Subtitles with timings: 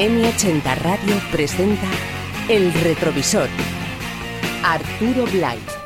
[0.00, 1.86] M80 Radio presenta
[2.48, 3.50] El Retrovisor.
[4.64, 5.79] Arturo Blay.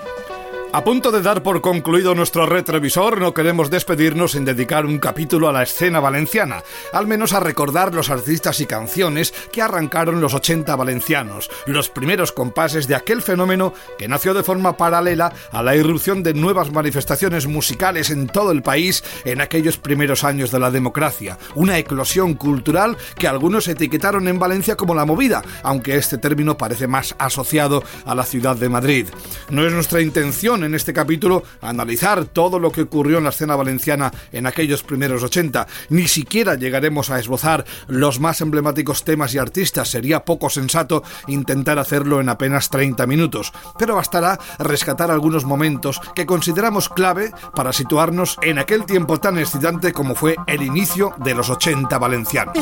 [0.74, 5.48] A punto de dar por concluido nuestro retrovisor, no queremos despedirnos sin dedicar un capítulo
[5.48, 10.34] a la escena valenciana, al menos a recordar los artistas y canciones que arrancaron los
[10.34, 15.76] 80 valencianos, los primeros compases de aquel fenómeno que nació de forma paralela a la
[15.76, 20.72] irrupción de nuevas manifestaciones musicales en todo el país en aquellos primeros años de la
[20.72, 26.58] democracia, una eclosión cultural que algunos etiquetaron en Valencia como la movida, aunque este término
[26.58, 29.06] parece más asociado a la ciudad de Madrid.
[29.50, 33.56] No es nuestra intención en este capítulo analizar todo lo que ocurrió en la escena
[33.56, 35.66] valenciana en aquellos primeros 80.
[35.90, 39.88] Ni siquiera llegaremos a esbozar los más emblemáticos temas y artistas.
[39.90, 43.52] Sería poco sensato intentar hacerlo en apenas 30 minutos.
[43.78, 49.92] Pero bastará rescatar algunos momentos que consideramos clave para situarnos en aquel tiempo tan excitante
[49.92, 52.58] como fue el inicio de los 80 valencianos.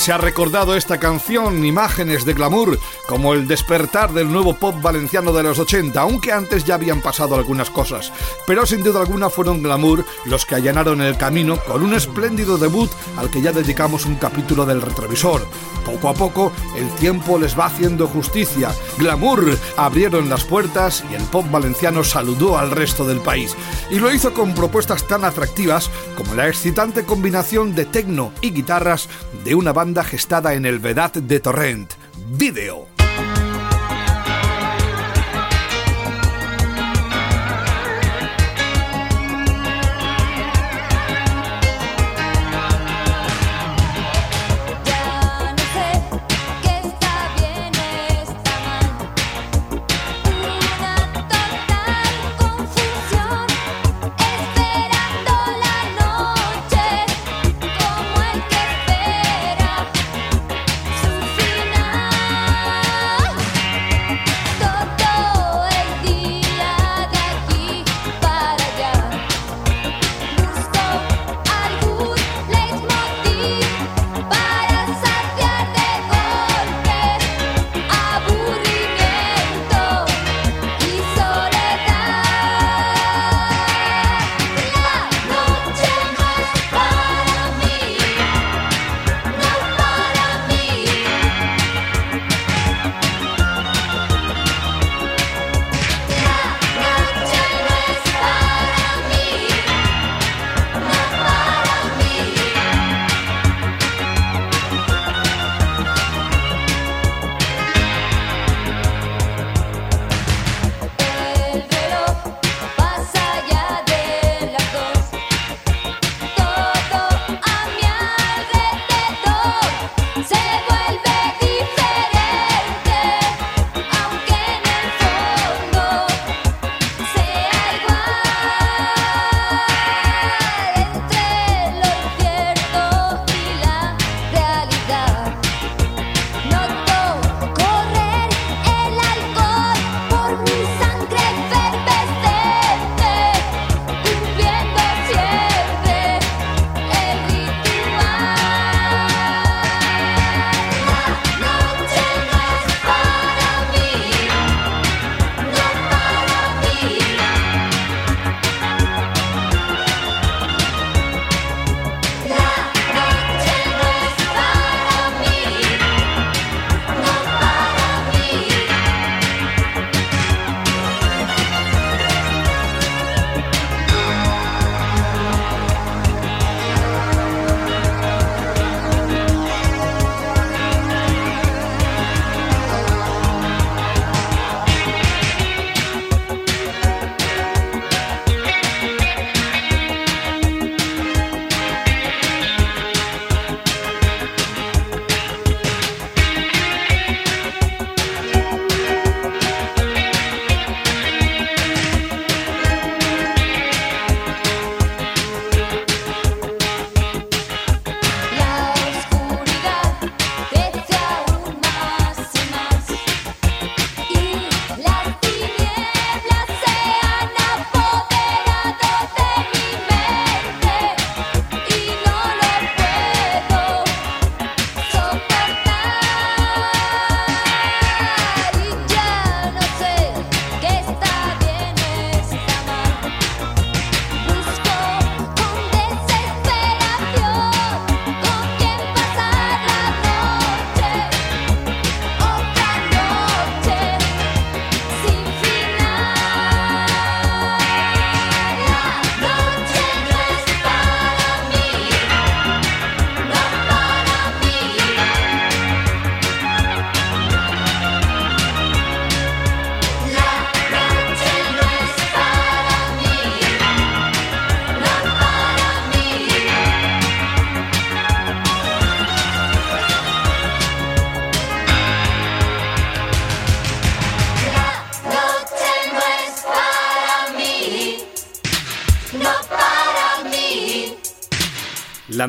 [0.00, 5.30] Se ha recordado esta canción, imágenes de glamour, como el despertar del nuevo pop valenciano
[5.30, 8.10] de los 80, aunque antes ya habían pasado algunas cosas.
[8.46, 12.90] Pero sin duda alguna fueron glamour los que allanaron el camino con un espléndido debut
[13.18, 15.46] al que ya dedicamos un capítulo del retrovisor.
[15.84, 18.70] Poco a poco, el tiempo les va haciendo justicia.
[18.98, 23.56] Glamour abrieron las puertas y el pop valenciano saludó al resto del país.
[23.90, 29.08] Y lo hizo con propuestas tan atractivas como la excitante combinación de tecno y guitarras
[29.44, 31.92] de una banda gestada en el Vedat de Torrent.
[32.32, 32.99] Video.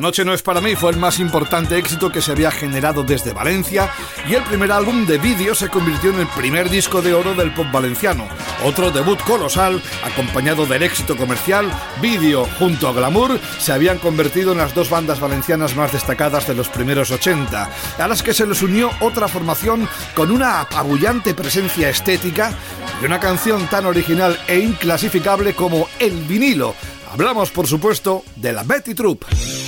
[0.02, 3.32] Noche no es para mí fue el más importante éxito que se había generado desde
[3.32, 3.88] Valencia
[4.28, 7.54] y el primer álbum de vídeo se convirtió en el primer disco de oro del
[7.54, 8.26] pop valenciano.
[8.64, 14.58] Otro debut colosal, acompañado del éxito comercial, Vídeo junto a Glamour se habían convertido en
[14.58, 18.60] las dos bandas valencianas más destacadas de los primeros 80, a las que se les
[18.60, 22.52] unió otra formación con una apabullante presencia estética
[23.00, 26.74] y una canción tan original e inclasificable como El vinilo.
[27.12, 29.61] Hablamos, por supuesto, de la Betty Troop.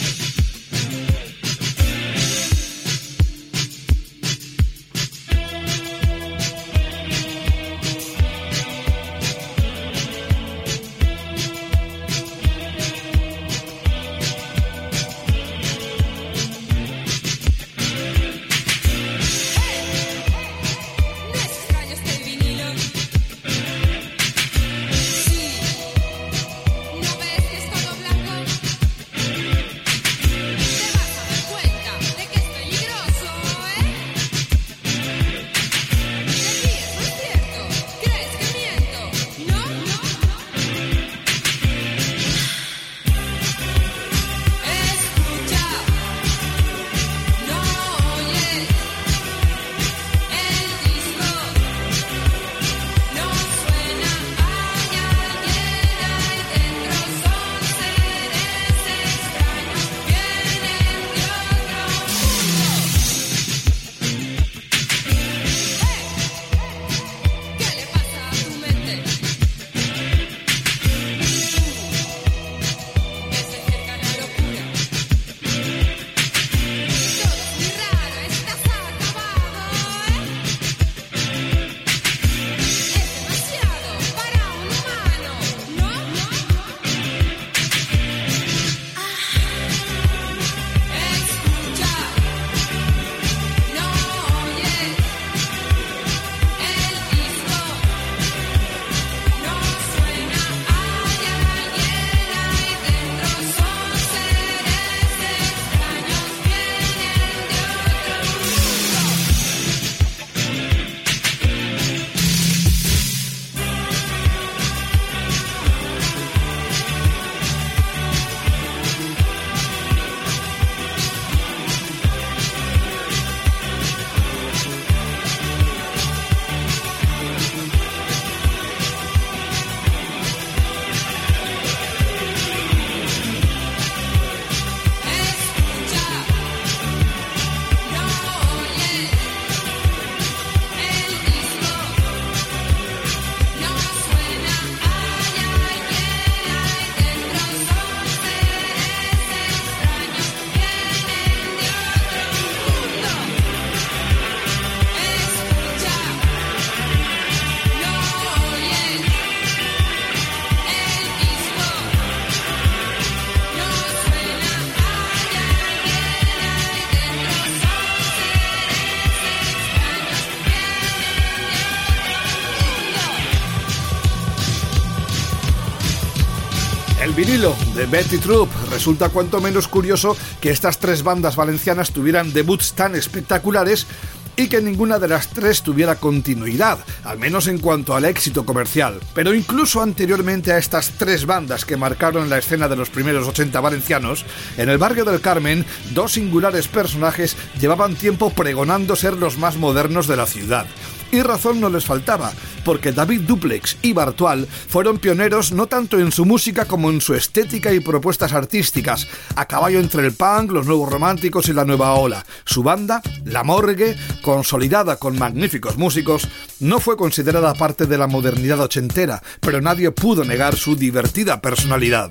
[177.94, 178.48] Betty Troop.
[178.72, 183.86] Resulta cuanto menos curioso que estas tres bandas valencianas tuvieran debuts tan espectaculares
[184.34, 188.98] y que ninguna de las tres tuviera continuidad, al menos en cuanto al éxito comercial.
[189.14, 193.60] Pero incluso anteriormente a estas tres bandas que marcaron la escena de los primeros 80
[193.60, 194.24] valencianos,
[194.56, 200.08] en el barrio del Carmen, dos singulares personajes llevaban tiempo pregonando ser los más modernos
[200.08, 200.66] de la ciudad.
[201.12, 202.32] Y razón no les faltaba,
[202.64, 207.14] porque David Duplex y Bartual fueron pioneros no tanto en su música como en su
[207.14, 209.06] estética y propuestas artísticas,
[209.36, 212.24] a caballo entre el punk, los nuevos románticos y la nueva ola.
[212.44, 216.28] Su banda, La Morgue, consolidada con magníficos músicos,
[216.60, 222.10] no fue considerada parte de la modernidad ochentera, pero nadie pudo negar su divertida personalidad.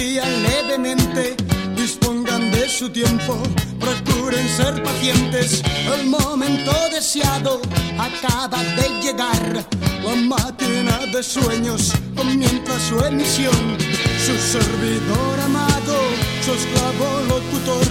[0.00, 1.36] levemente,
[1.76, 3.36] dispongan de su tiempo,
[3.78, 5.62] procuren ser pacientes.
[5.94, 7.60] El momento deseado
[7.98, 9.66] acaba de llegar.
[10.02, 13.76] La máquina de sueños comienza su emisión.
[14.24, 15.98] Su servidor amado,
[16.44, 17.90] su esclavo locutor,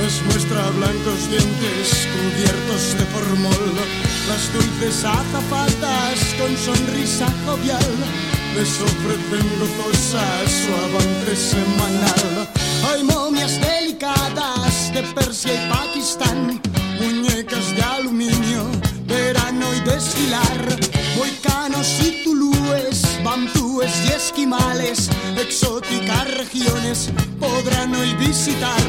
[0.00, 3.74] les muestra blancos dientes cubiertos de formol.
[4.28, 12.48] Las dulces azafatas con sonrisa jovial les ofrecen gozosas su avance semanal.
[12.88, 16.60] Hay momias delicadas de Persia y Pakistán,
[17.00, 18.64] muñecas de aluminio,
[19.06, 20.60] verano y desfilar,
[21.16, 28.84] moicanos y tulúes, bambúes y esquimales, exóticas regiones podrán hoy visitar.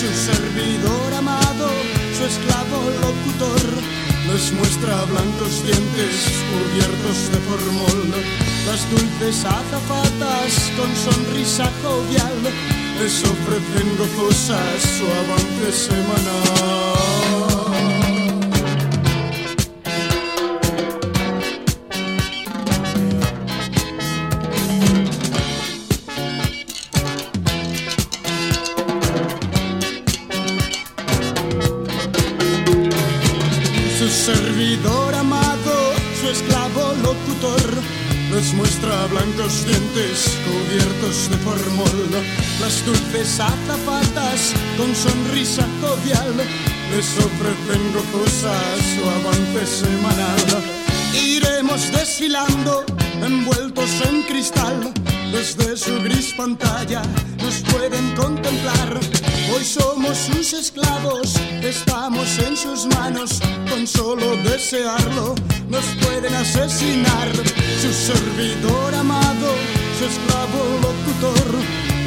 [0.00, 1.68] Su servidor amado,
[2.16, 3.64] su esclavo locutor,
[4.32, 6.14] les muestra blancos dientes
[6.50, 12.36] cubiertos de formol Estas dulces azafatas con sonrisa jovial
[13.00, 17.27] les ofrecen gozosas su avance semanal.
[39.18, 42.24] Blancos dientes cubiertos de formol,
[42.60, 46.34] las dulces azafatas con sonrisa jovial
[46.90, 50.62] les ofrecen gozosas su avance semanal.
[51.14, 52.84] Iremos desfilando
[53.22, 54.92] envueltos en cristal,
[55.32, 57.02] desde su gris pantalla
[57.42, 59.27] nos pueden contemplar.
[59.54, 63.40] Hoy somos sus esclavos, estamos en sus manos,
[63.70, 65.34] con solo desearlo
[65.68, 67.28] nos pueden asesinar.
[67.80, 69.54] Su servidor amado,
[69.98, 71.54] su esclavo locutor,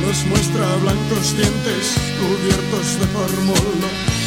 [0.06, 3.80] nos muestra blancos dientes cubiertos de formol.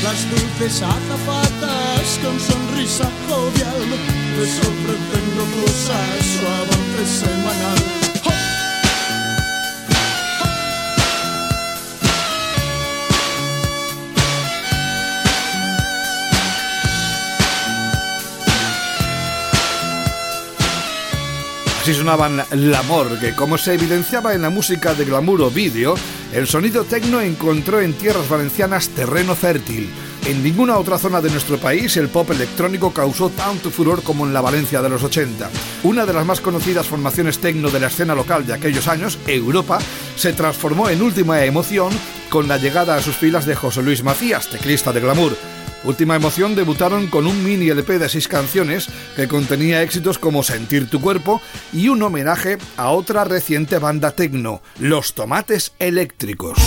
[0.03, 3.81] Las dulces azafatas con sonrisa jovial
[4.39, 8.04] les ofrecen gozosas su avance semanal.
[21.85, 25.95] Así sonaban L'Amor, que como se evidenciaba en la música de glamour vídeo,
[26.33, 29.91] el sonido tecno encontró en tierras valencianas terreno fértil.
[30.25, 34.33] En ninguna otra zona de nuestro país el pop electrónico causó tanto furor como en
[34.33, 35.51] la Valencia de los 80.
[35.83, 39.79] Una de las más conocidas formaciones tecno de la escena local de aquellos años, Europa,
[40.17, 41.91] se transformó en última emoción
[42.31, 45.37] con la llegada a sus filas de José Luis Macías, teclista de glamour.
[45.85, 50.89] Última Emoción debutaron con un mini LP de seis canciones que contenía éxitos como Sentir
[50.89, 56.59] tu cuerpo y un homenaje a otra reciente banda tecno, Los Tomates Eléctricos.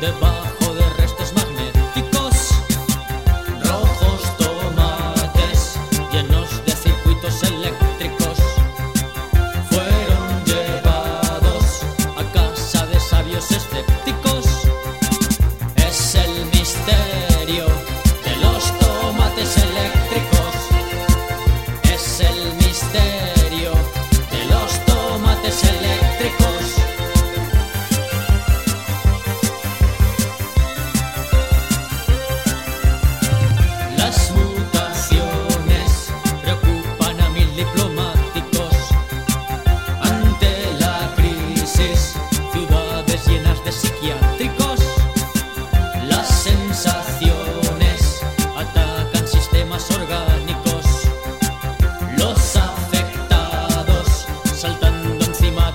[0.00, 0.45] 的吧。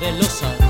[0.02, 0.61] de losa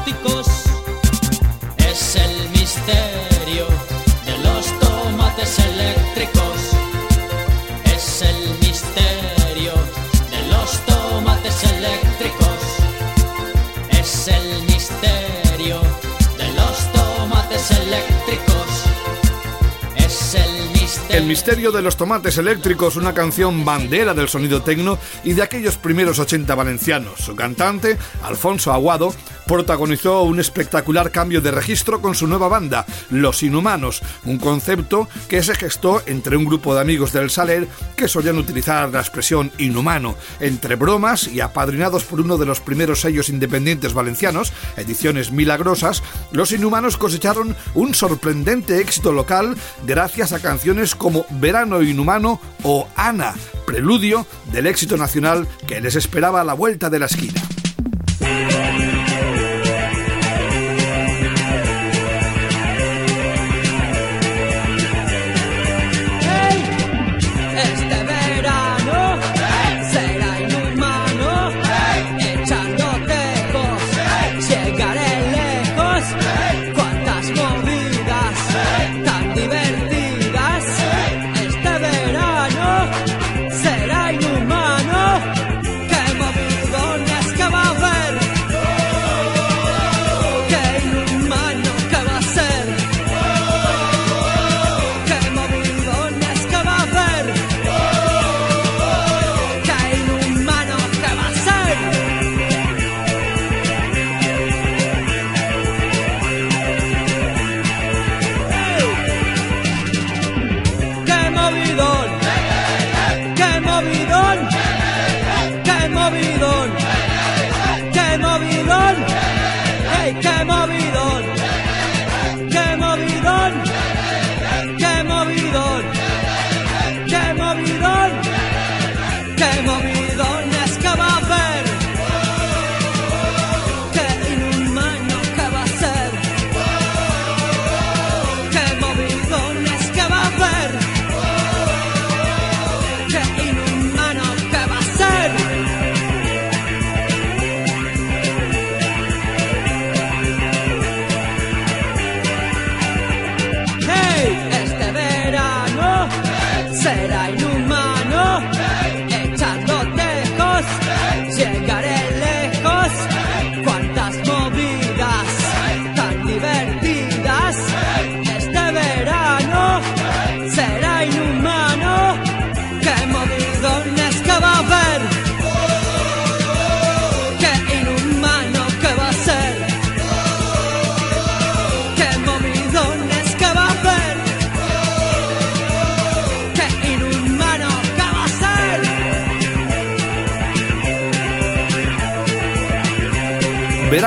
[21.21, 25.77] El misterio de los tomates eléctricos, una canción bandera del sonido tecno y de aquellos
[25.77, 27.19] primeros 80 valencianos.
[27.19, 29.13] Su cantante, Alfonso Aguado,
[29.51, 35.43] protagonizó un espectacular cambio de registro con su nueva banda, Los Inhumanos, un concepto que
[35.43, 40.15] se gestó entre un grupo de amigos del Saler que solían utilizar la expresión inhumano,
[40.39, 46.53] entre bromas y apadrinados por uno de los primeros sellos independientes valencianos, Ediciones Milagrosas, Los
[46.53, 53.35] Inhumanos cosecharon un sorprendente éxito local gracias a canciones como Verano Inhumano o Ana,
[53.65, 57.41] preludio del éxito nacional que les esperaba a la vuelta de la esquina.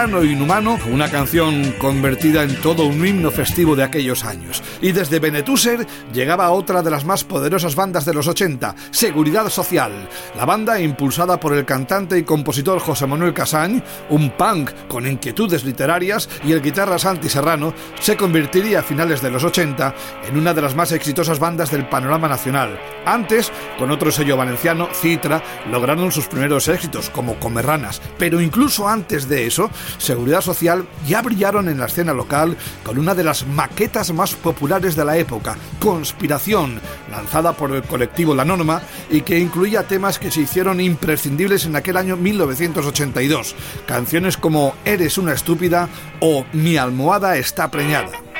[0.04, 4.62] Verano Inhumano, una canción convertida en todo un himno festivo de aquellos años.
[4.80, 9.92] Y desde Benetuser llegaba otra de las más poderosas bandas de los 80, Seguridad Social.
[10.37, 15.64] La banda, impulsada por el cantante y compositor José Manuel Casañ, un punk con inquietudes
[15.64, 19.94] literarias, y el guitarra Santi Serrano, se convertiría a finales de los 80
[20.28, 22.78] en una de las más exitosas bandas del panorama nacional.
[23.04, 28.00] Antes, con otro sello valenciano, Citra, lograron sus primeros éxitos, como Comerranas.
[28.18, 33.14] Pero incluso antes de eso, Seguridad Social ya brillaron en la escena local con una
[33.14, 38.81] de las maquetas más populares de la época, Conspiración, lanzada por el colectivo La Norma
[39.11, 43.55] y que incluía temas que se hicieron imprescindibles en aquel año 1982,
[43.87, 48.34] canciones como Eres una estúpida o Mi almohada está preñada.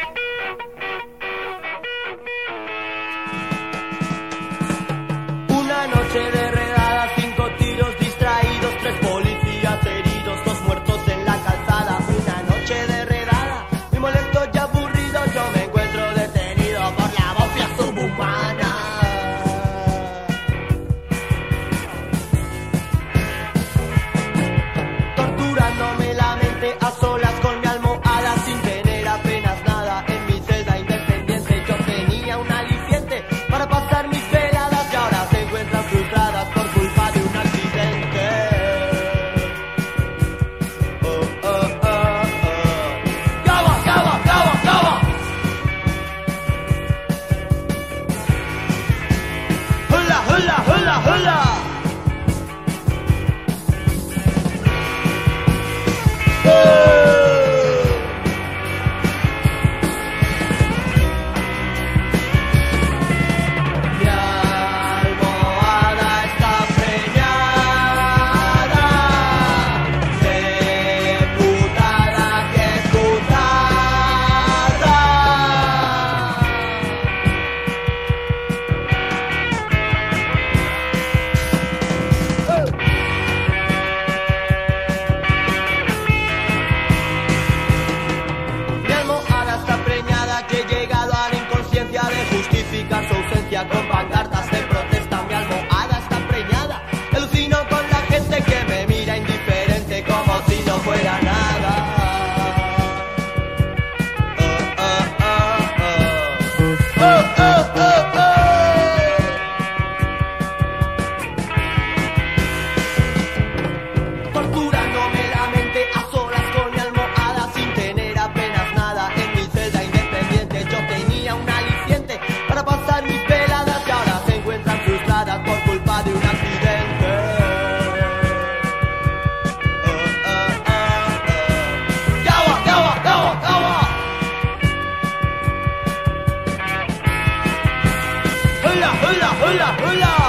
[139.73, 140.24] Mi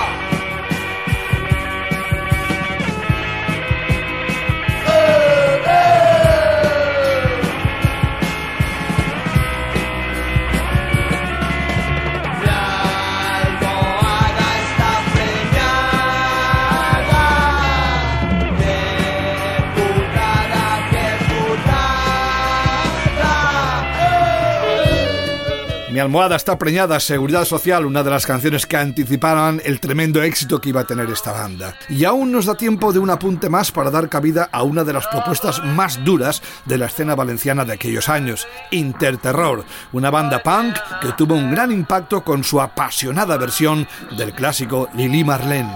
[26.06, 30.70] almohada está preñada, Seguridad Social, una de las canciones que anticipaban el tremendo éxito que
[30.70, 31.74] iba a tener esta banda.
[31.90, 34.94] Y aún nos da tiempo de un apunte más para dar cabida a una de
[34.94, 40.78] las propuestas más duras de la escena valenciana de aquellos años, Interterror, una banda punk
[41.02, 45.74] que tuvo un gran impacto con su apasionada versión del clásico Lili Marlene.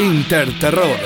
[0.00, 0.98] Interterror.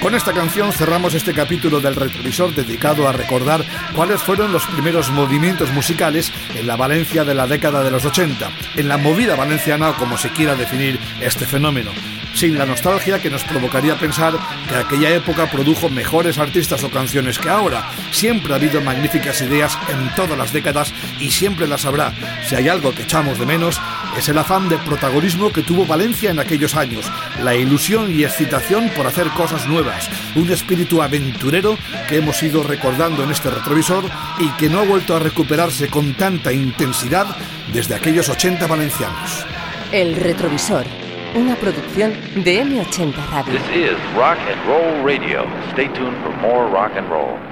[0.00, 3.62] Con esta canción cerramos este capítulo del retrovisor dedicado a recordar
[3.94, 8.50] cuáles fueron los primeros movimientos musicales en la Valencia de la década de los 80,
[8.76, 11.90] en la movida valenciana como se quiera definir este fenómeno
[12.34, 14.34] sin la nostalgia que nos provocaría pensar
[14.68, 17.90] que aquella época produjo mejores artistas o canciones que ahora.
[18.10, 22.12] Siempre ha habido magníficas ideas en todas las décadas y siempre las habrá.
[22.44, 23.80] Si hay algo que echamos de menos,
[24.16, 27.10] es el afán de protagonismo que tuvo Valencia en aquellos años,
[27.42, 31.76] la ilusión y excitación por hacer cosas nuevas, un espíritu aventurero
[32.08, 34.04] que hemos ido recordando en este retrovisor
[34.38, 37.36] y que no ha vuelto a recuperarse con tanta intensidad
[37.72, 39.46] desde aquellos 80 valencianos.
[39.92, 40.86] El retrovisor
[41.34, 42.12] una producción
[42.44, 43.54] de M80 Radio.
[43.54, 45.46] This is Rock and Roll Radio.
[45.72, 47.51] Stay tuned for more rock and roll.